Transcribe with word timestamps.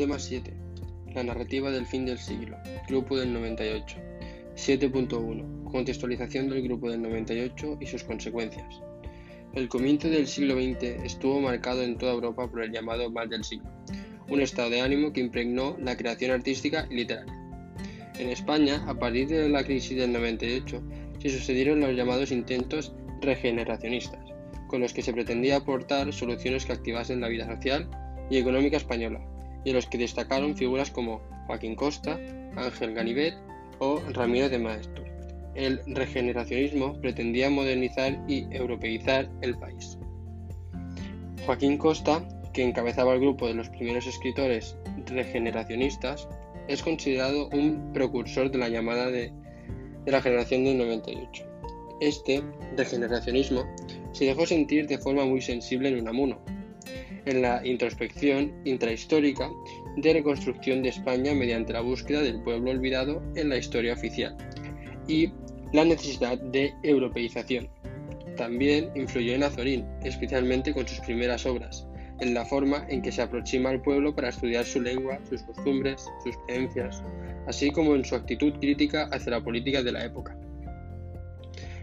Tema 0.00 0.18
7. 0.18 0.50
La 1.14 1.22
narrativa 1.22 1.70
del 1.70 1.84
fin 1.84 2.06
del 2.06 2.16
siglo. 2.16 2.56
Grupo 2.88 3.18
del 3.18 3.34
98. 3.34 3.98
7.1. 4.56 5.64
Contextualización 5.70 6.48
del 6.48 6.62
Grupo 6.62 6.90
del 6.90 7.02
98 7.02 7.76
y 7.82 7.86
sus 7.86 8.02
consecuencias. 8.04 8.80
El 9.52 9.68
comienzo 9.68 10.08
del 10.08 10.26
siglo 10.26 10.54
XX 10.54 11.04
estuvo 11.04 11.38
marcado 11.40 11.82
en 11.82 11.98
toda 11.98 12.14
Europa 12.14 12.50
por 12.50 12.62
el 12.62 12.72
llamado 12.72 13.10
mal 13.10 13.28
del 13.28 13.44
siglo, 13.44 13.68
un 14.30 14.40
estado 14.40 14.70
de 14.70 14.80
ánimo 14.80 15.12
que 15.12 15.20
impregnó 15.20 15.76
la 15.78 15.98
creación 15.98 16.30
artística 16.30 16.86
y 16.88 16.94
literaria. 16.94 17.34
En 18.18 18.30
España, 18.30 18.82
a 18.86 18.94
partir 18.94 19.28
de 19.28 19.50
la 19.50 19.64
crisis 19.64 19.98
del 19.98 20.14
98, 20.14 20.82
se 21.20 21.28
sucedieron 21.28 21.80
los 21.80 21.94
llamados 21.94 22.32
intentos 22.32 22.94
regeneracionistas, 23.20 24.24
con 24.66 24.80
los 24.80 24.94
que 24.94 25.02
se 25.02 25.12
pretendía 25.12 25.56
aportar 25.56 26.10
soluciones 26.14 26.64
que 26.64 26.72
activasen 26.72 27.20
la 27.20 27.28
vida 27.28 27.44
social 27.44 27.86
y 28.30 28.38
económica 28.38 28.78
española, 28.78 29.20
y 29.64 29.72
los 29.72 29.86
que 29.86 29.98
destacaron 29.98 30.56
figuras 30.56 30.90
como 30.90 31.20
Joaquín 31.46 31.74
Costa, 31.74 32.18
Ángel 32.56 32.94
Ganivet 32.94 33.34
o 33.78 34.00
Ramiro 34.12 34.48
de 34.48 34.58
Maestro. 34.58 35.04
El 35.54 35.80
regeneracionismo 35.86 37.00
pretendía 37.00 37.50
modernizar 37.50 38.18
y 38.28 38.46
europeizar 38.54 39.28
el 39.40 39.58
país. 39.58 39.98
Joaquín 41.44 41.78
Costa, 41.78 42.26
que 42.52 42.62
encabezaba 42.62 43.14
el 43.14 43.20
grupo 43.20 43.46
de 43.46 43.54
los 43.54 43.68
primeros 43.70 44.06
escritores 44.06 44.76
regeneracionistas, 45.06 46.28
es 46.68 46.82
considerado 46.82 47.48
un 47.48 47.92
precursor 47.92 48.50
de 48.50 48.58
la 48.58 48.68
llamada 48.68 49.10
de, 49.10 49.32
de 50.04 50.12
la 50.12 50.22
generación 50.22 50.64
del 50.64 50.78
98. 50.78 51.44
Este 52.00 52.42
regeneracionismo 52.76 53.64
se 54.12 54.26
dejó 54.26 54.46
sentir 54.46 54.86
de 54.86 54.98
forma 54.98 55.24
muy 55.24 55.42
sensible 55.42 55.88
en 55.88 56.00
Unamuno, 56.00 56.40
en 57.26 57.42
la 57.42 57.66
introspección 57.66 58.52
intrahistórica 58.64 59.50
de 59.96 60.12
reconstrucción 60.12 60.82
de 60.82 60.90
España 60.90 61.34
mediante 61.34 61.72
la 61.72 61.80
búsqueda 61.80 62.22
del 62.22 62.42
pueblo 62.42 62.70
olvidado 62.70 63.22
en 63.34 63.48
la 63.48 63.56
historia 63.56 63.92
oficial 63.92 64.36
y 65.06 65.32
la 65.72 65.84
necesidad 65.84 66.38
de 66.38 66.74
europeización. 66.82 67.68
También 68.36 68.90
influyó 68.94 69.34
en 69.34 69.42
Azorín, 69.42 69.86
especialmente 70.04 70.72
con 70.72 70.86
sus 70.86 71.00
primeras 71.00 71.44
obras, 71.46 71.86
en 72.20 72.34
la 72.34 72.44
forma 72.44 72.86
en 72.88 73.02
que 73.02 73.12
se 73.12 73.22
aproxima 73.22 73.70
al 73.70 73.82
pueblo 73.82 74.14
para 74.14 74.28
estudiar 74.28 74.64
su 74.64 74.80
lengua, 74.80 75.18
sus 75.28 75.42
costumbres, 75.42 76.06
sus 76.24 76.36
creencias, 76.46 77.02
así 77.46 77.70
como 77.70 77.94
en 77.94 78.04
su 78.04 78.14
actitud 78.14 78.52
crítica 78.60 79.08
hacia 79.12 79.32
la 79.32 79.44
política 79.44 79.82
de 79.82 79.92
la 79.92 80.04
época. 80.04 80.36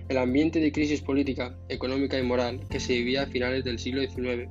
El 0.09 0.17
ambiente 0.17 0.59
de 0.59 0.71
crisis 0.71 1.01
política, 1.01 1.53
económica 1.67 2.17
y 2.17 2.23
moral 2.23 2.61
que 2.69 2.79
se 2.79 2.93
vivía 2.93 3.23
a 3.23 3.27
finales 3.27 3.65
del 3.65 3.77
siglo 3.77 4.01
XIX 4.01 4.49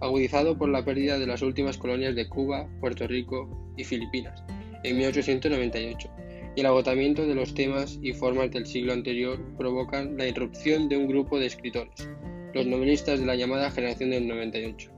agudizado 0.00 0.56
por 0.56 0.68
la 0.68 0.84
pérdida 0.84 1.18
de 1.18 1.26
las 1.26 1.42
últimas 1.42 1.78
colonias 1.78 2.14
de 2.14 2.28
Cuba, 2.28 2.68
Puerto 2.80 3.06
Rico 3.06 3.74
y 3.76 3.84
Filipinas 3.84 4.42
en 4.84 4.96
1898, 4.96 6.10
y 6.54 6.60
el 6.60 6.66
agotamiento 6.66 7.26
de 7.26 7.34
los 7.34 7.54
temas 7.54 7.98
y 8.02 8.12
formas 8.12 8.50
del 8.50 8.66
siglo 8.66 8.92
anterior 8.92 9.38
provocan 9.56 10.16
la 10.16 10.26
irrupción 10.26 10.88
de 10.88 10.96
un 10.96 11.08
grupo 11.08 11.38
de 11.38 11.46
escritores, 11.46 12.08
los 12.54 12.66
novelistas 12.66 13.20
de 13.20 13.26
la 13.26 13.34
llamada 13.34 13.70
generación 13.70 14.10
del 14.10 14.28
98, 14.28 14.90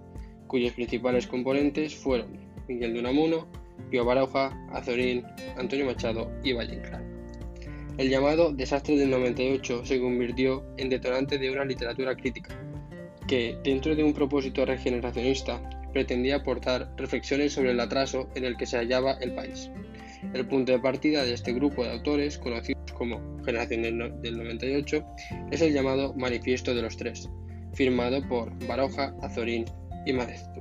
cuyos 0.47 0.73
principales 0.73 1.27
componentes 1.27 1.95
fueron 1.95 2.39
Miguel 2.69 2.95
de 2.95 3.01
Unamuno, 3.01 3.49
Pío 3.91 4.05
Baroja, 4.05 4.57
Azorín, 4.73 5.25
Antonio 5.57 5.87
Machado 5.87 6.31
y 6.45 6.53
Valle 6.53 6.75
Inclán. 6.75 7.05
El 7.99 8.09
llamado 8.09 8.53
desastre 8.53 8.97
del 8.97 9.11
98 9.11 9.85
se 9.85 10.01
convirtió 10.01 10.65
en 10.77 10.89
detonante 10.89 11.39
de 11.39 11.51
una 11.51 11.65
literatura 11.65 12.17
crítica, 12.17 12.57
que, 13.31 13.57
dentro 13.63 13.95
de 13.95 14.03
un 14.03 14.13
propósito 14.13 14.67
regeneracionista, 14.67 15.63
pretendía 15.93 16.39
aportar 16.39 16.93
reflexiones 16.97 17.53
sobre 17.53 17.71
el 17.71 17.79
atraso 17.79 18.29
en 18.35 18.45
el 18.45 18.57
que 18.57 18.67
se 18.67 18.77
hallaba 18.77 19.13
el 19.21 19.33
país. 19.35 19.71
El 20.35 20.49
punto 20.49 20.73
de 20.73 20.81
partida 20.81 21.23
de 21.23 21.35
este 21.35 21.53
grupo 21.53 21.85
de 21.85 21.93
autores, 21.93 22.39
conocidos 22.39 22.91
como 22.93 23.21
Generación 23.45 23.83
del 24.21 24.37
98, 24.37 25.05
es 25.53 25.61
el 25.61 25.73
llamado 25.73 26.13
Manifiesto 26.15 26.75
de 26.75 26.83
los 26.83 26.97
Tres, 26.97 27.31
firmado 27.73 28.21
por 28.27 28.53
Baroja, 28.67 29.15
Azorín 29.23 29.65
y 30.07 30.13
Maeztu. 30.13 30.61